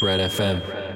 [0.00, 0.87] Red FM.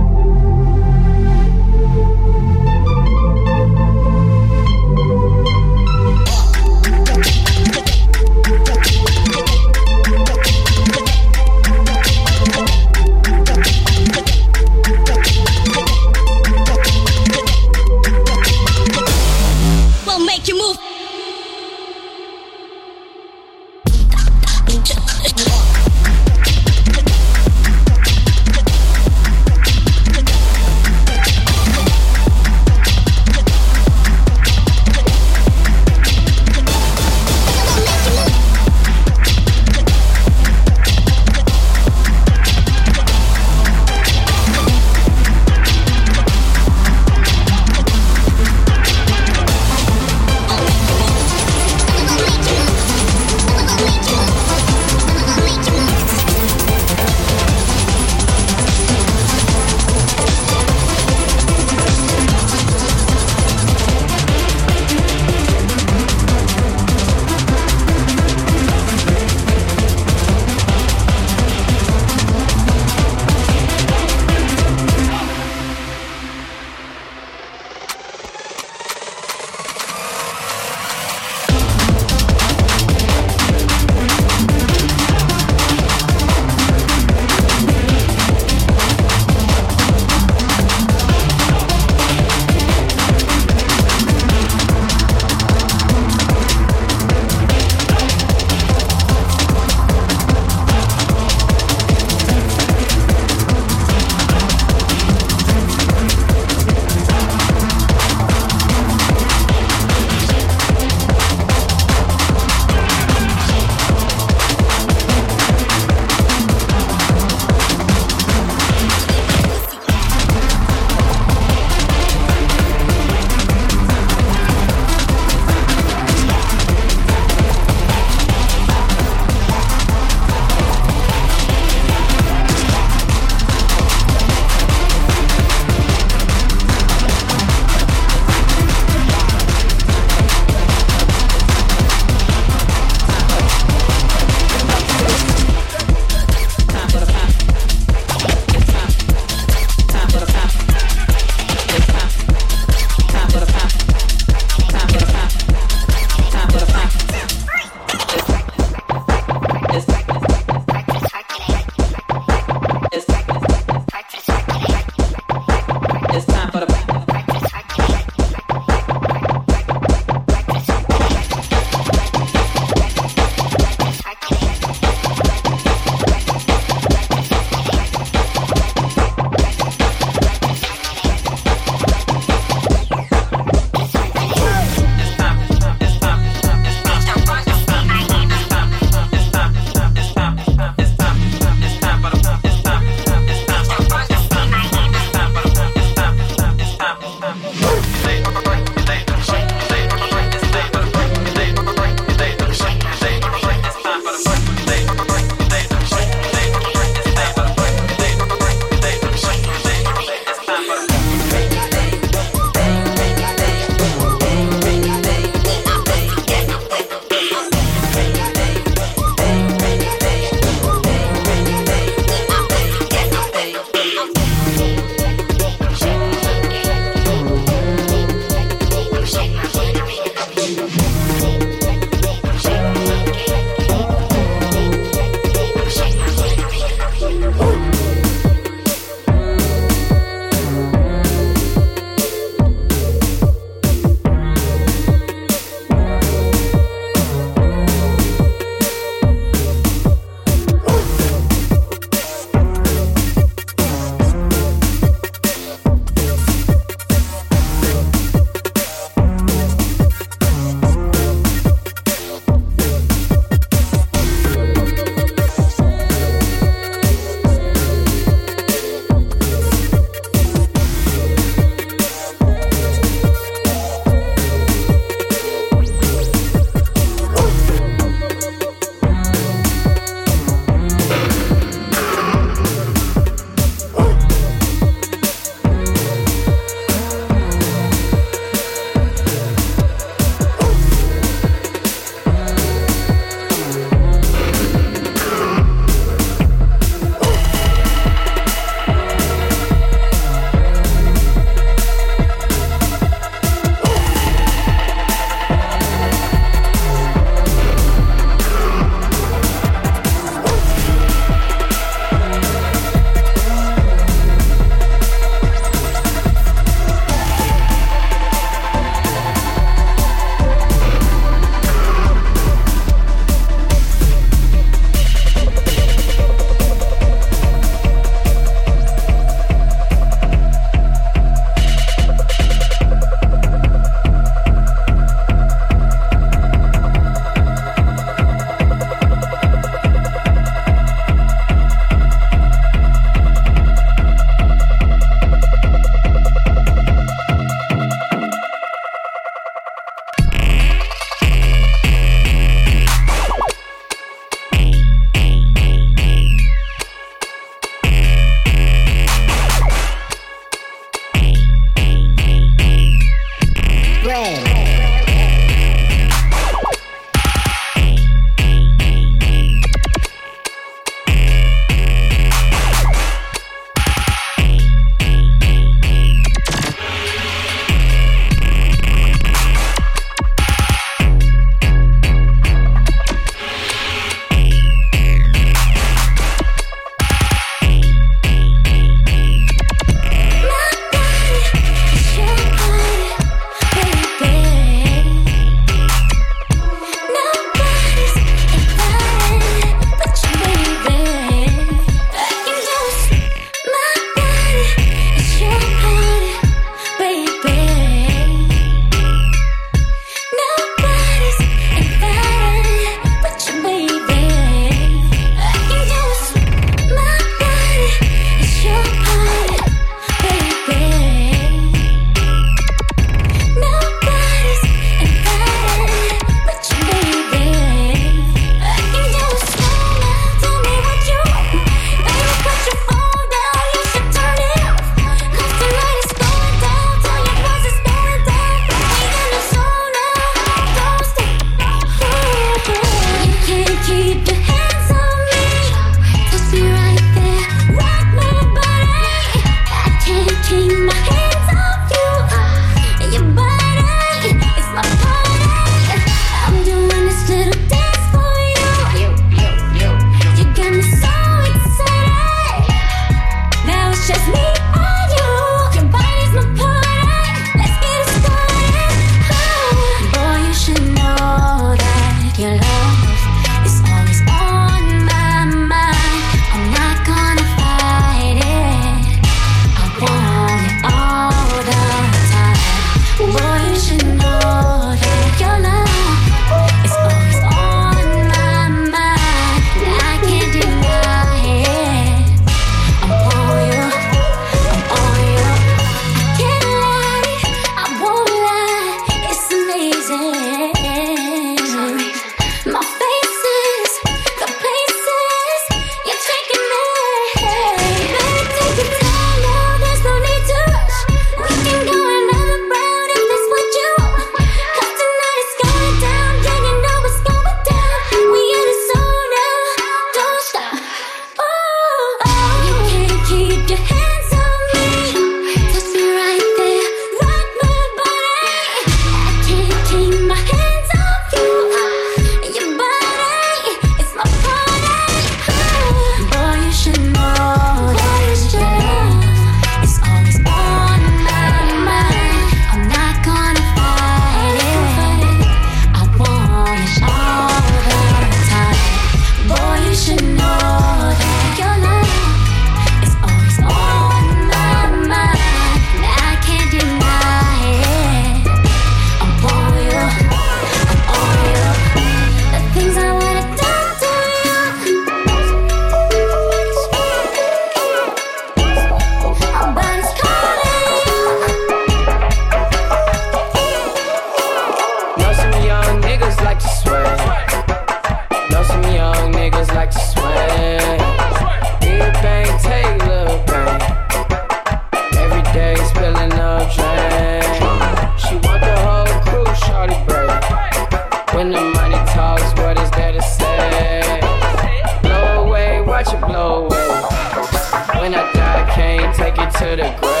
[599.51, 600.00] could have grown.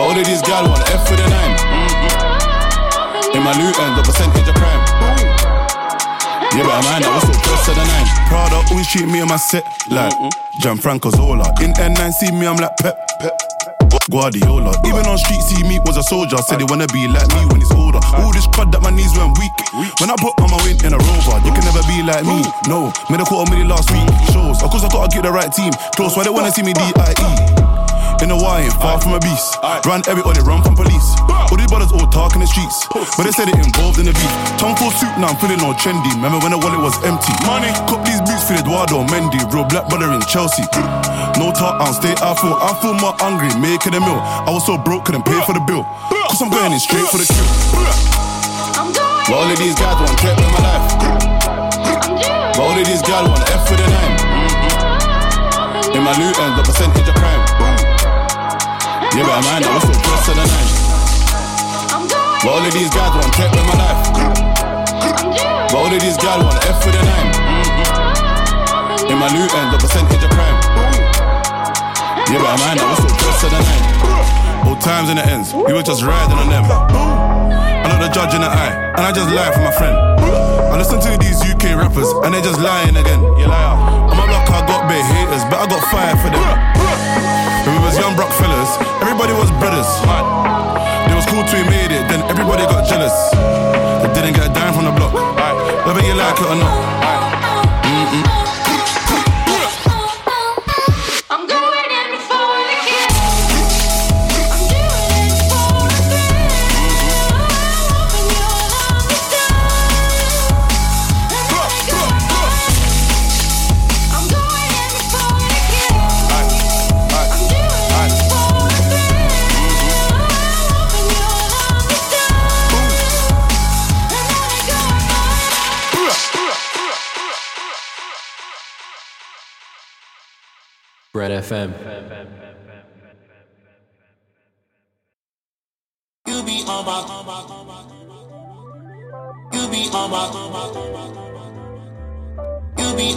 [0.00, 1.60] But all of these guys want F for the nine.
[1.60, 3.36] Mm-hmm.
[3.36, 4.80] In my loot end, the percentage of crime.
[6.56, 8.08] Yeah, but man, I was so close to the nine.
[8.24, 9.60] Prada always treat me and my set
[9.92, 10.64] like mm-hmm.
[10.64, 11.52] Gianfranco Zola.
[11.60, 12.96] In N9, see me, I'm like Pep.
[13.20, 13.36] Pep.
[14.08, 14.72] Guardiola.
[14.88, 16.40] Even on street, see me was a soldier.
[16.48, 18.00] Said they wanna be like me when it's older.
[18.16, 19.52] All this crud that my knees went weak.
[20.00, 22.40] When I put on my win in a rover, you can never be like me.
[22.72, 24.08] No, made a quarter million last week.
[24.32, 25.76] Shows, of course I gotta get the right team.
[25.92, 27.79] Close, why they wanna see me D.I.E.
[28.20, 29.56] In the wire, far from a beast.
[29.88, 31.08] Run everybody, run from police.
[31.48, 32.84] All these brothers all talk in the streets,
[33.16, 34.32] but they said it involved in the beef.
[34.60, 36.12] Tongue full suit, now I'm feeling all trendy.
[36.20, 37.32] Remember when the wallet was empty?
[37.48, 40.68] Money, cop these boots for Eduardo Mendy, real black brother in Chelsea.
[41.40, 42.12] No talk, I'll stay.
[42.20, 44.20] I feel, I feel more hungry, making a meal.
[44.20, 45.88] I was so broke, couldn't pay for the bill.
[46.28, 47.48] Cause I'm going in straight for the kill.
[49.32, 50.86] But all of these guys want tech with my life.
[52.52, 54.12] But all of these guys want F with a nine.
[55.96, 57.89] In my loot end, the percentage of crime.
[59.10, 60.70] Yeah, but man, I was so close to the nine.
[62.46, 64.00] But all of these guys want tech with my life.
[65.66, 67.30] But all of these guys want F with a nine.
[69.10, 70.54] In my loot end, the percentage of crime.
[72.30, 73.84] Yeah, but man, I was so close to the nine.
[74.70, 76.70] All times in the ends, we were just riding on them.
[76.70, 79.98] I know the judge in the eye, and I just lie for my friend.
[80.70, 83.18] I listen to these UK rappers, and they just lying again.
[83.34, 83.74] You liar.
[84.06, 86.79] On my block, I got big haters, but I got fire for them.
[87.98, 88.70] Young broke fellas,
[89.02, 89.88] everybody was brothers.
[91.10, 93.12] It was cool till we made it, then everybody got jealous.
[94.02, 95.12] They didn't get a dime from the block,
[95.86, 96.74] whether you like it or not.
[97.02, 97.19] Mm-mm.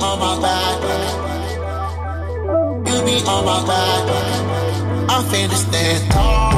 [0.04, 0.78] On my back,
[2.88, 4.04] you be on my back.
[5.10, 6.53] I finna stand tall.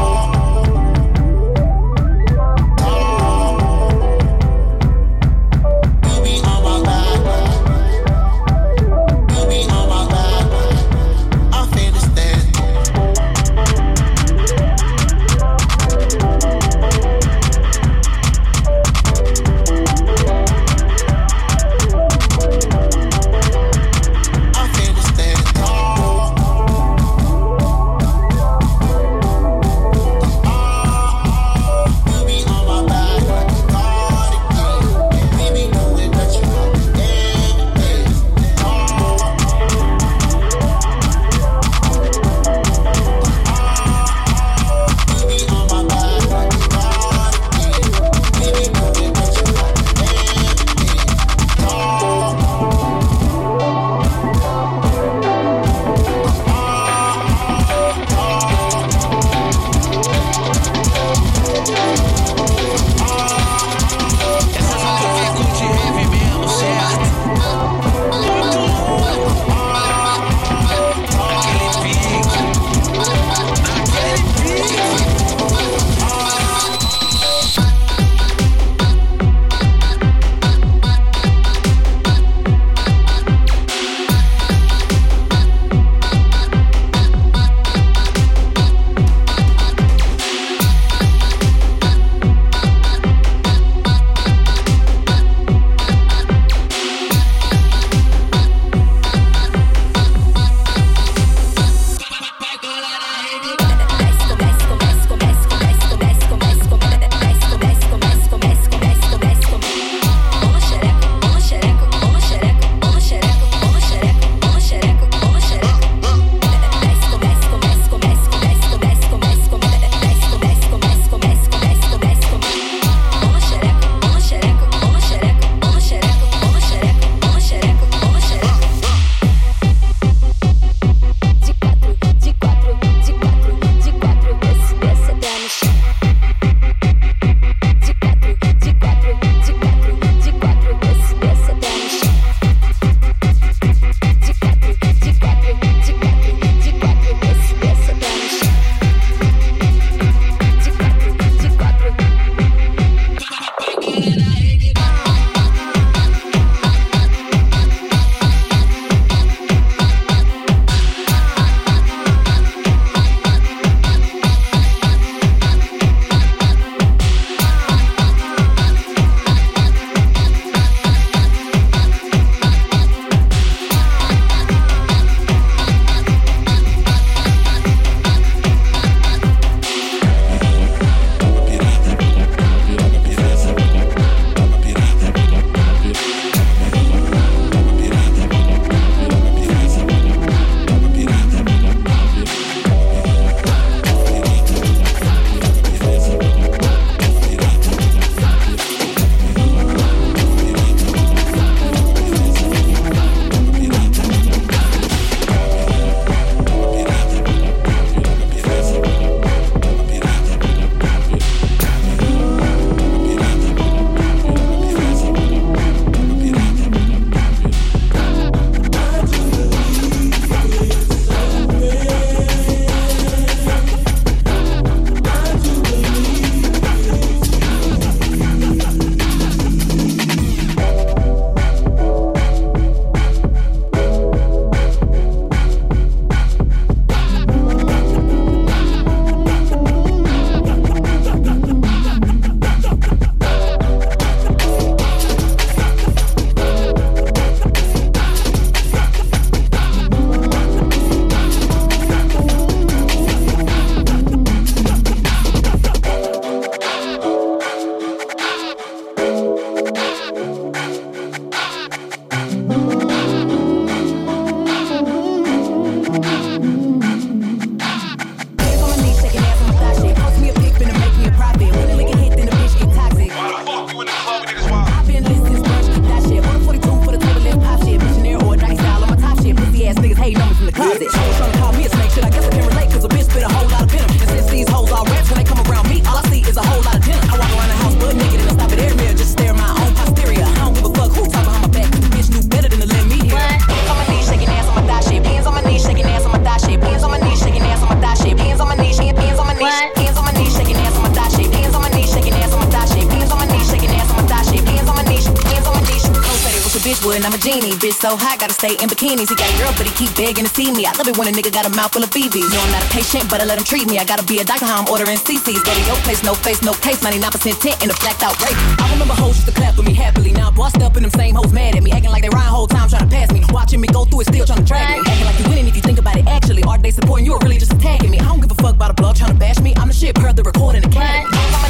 [307.96, 309.08] So hot, gotta stay in bikinis.
[309.08, 310.68] He got a girl, but he keep begging to see me.
[310.68, 312.28] I love it when a nigga got a mouth full of BBs.
[312.28, 313.80] No, I'm not a patient, but I let him treat me.
[313.80, 315.40] I gotta be a doctor, how I'm ordering CCs.
[315.48, 316.84] Go to your place, no face, no case.
[316.84, 318.36] 99% tent in a blacked out Wraith.
[318.60, 320.12] I remember hoes used to clap for me happily.
[320.12, 321.72] Now I'm bossed up and them same hoes mad at me.
[321.72, 323.24] Acting like they rhyme whole time trying to pass me.
[323.32, 324.92] Watching me go through it, still trying to drag me.
[324.92, 326.44] Acting like you winning if you think about it actually.
[326.44, 328.00] Are they supporting you or really just attacking me?
[328.00, 329.56] I don't give a fuck about a blog trying to bash me.
[329.56, 331.45] I'm the shit per the recording academy.